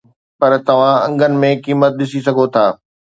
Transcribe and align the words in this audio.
پر 0.39 0.51
توهان 0.67 0.97
انگن 1.05 1.33
۾ 1.43 1.49
قيمت 1.63 1.91
ڏسي 1.99 2.19
سگهو 2.25 2.45
ٿا 2.53 2.65